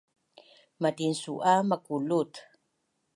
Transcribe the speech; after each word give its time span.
matinsu’a 0.81 1.53
makulut! 1.69 2.31